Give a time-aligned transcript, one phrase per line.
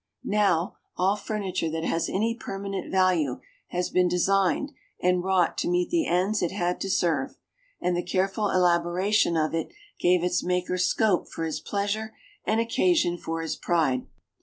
[0.23, 5.91] Now, all furniture that has any permanent value has been designed and wrought to meet
[5.91, 7.37] the ends it had to serve,
[7.79, 13.15] and the careful elaboration of it gave its maker scope for his pleasure and occasion
[13.19, 14.07] for his pride.